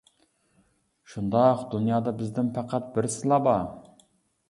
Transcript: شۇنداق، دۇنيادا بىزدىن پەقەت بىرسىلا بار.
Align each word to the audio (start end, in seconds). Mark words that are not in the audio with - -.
شۇنداق، 1.11 1.63
دۇنيادا 1.75 2.17
بىزدىن 2.25 2.53
پەقەت 2.59 2.91
بىرسىلا 2.99 3.43
بار. 3.51 3.65